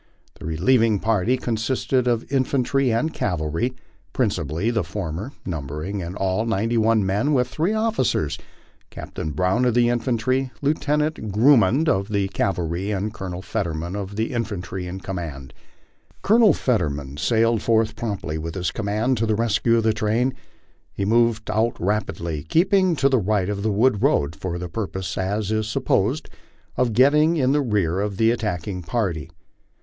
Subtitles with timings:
[0.39, 3.75] The relieving party consisted of infantry and cavalry,
[4.13, 8.39] principally the former, numbering in all ninety one men with three officers
[8.89, 14.33] Captain Brown of the infantry, Lieutenant Grummond of the cavalry, and Colonel Fetterman of the
[14.33, 15.53] infantry in command.
[16.23, 20.33] Colonel Fetterman sallied forth promptly with his command to the rescue of the train.
[20.91, 24.53] He moved cut rapidly, keeping to the right of the wood road, for 84 MY
[24.53, 24.61] LIFE ON THE PLAINS.
[24.61, 26.29] the purpose, as is supposed,
[26.75, 29.29] of getting in rear of the attacking 1 party.